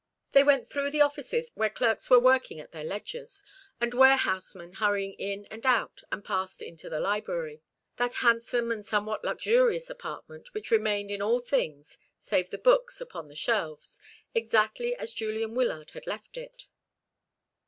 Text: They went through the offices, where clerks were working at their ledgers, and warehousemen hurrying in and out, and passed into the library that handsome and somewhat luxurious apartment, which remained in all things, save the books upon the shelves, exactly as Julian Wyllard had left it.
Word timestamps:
They 0.31 0.43
went 0.43 0.67
through 0.67 0.89
the 0.89 1.01
offices, 1.01 1.51
where 1.53 1.69
clerks 1.69 2.09
were 2.09 2.19
working 2.19 2.59
at 2.59 2.71
their 2.71 2.83
ledgers, 2.83 3.43
and 3.79 3.93
warehousemen 3.93 4.73
hurrying 4.77 5.13
in 5.13 5.45
and 5.51 5.63
out, 5.63 6.01
and 6.11 6.25
passed 6.25 6.63
into 6.63 6.89
the 6.89 6.99
library 6.99 7.61
that 7.97 8.15
handsome 8.15 8.71
and 8.71 8.83
somewhat 8.83 9.23
luxurious 9.23 9.91
apartment, 9.91 10.55
which 10.55 10.71
remained 10.71 11.11
in 11.11 11.21
all 11.21 11.37
things, 11.37 11.99
save 12.19 12.49
the 12.49 12.57
books 12.57 12.99
upon 12.99 13.27
the 13.27 13.35
shelves, 13.35 13.99
exactly 14.33 14.95
as 14.95 15.13
Julian 15.13 15.53
Wyllard 15.53 15.91
had 15.91 16.07
left 16.07 16.35
it. 16.35 16.65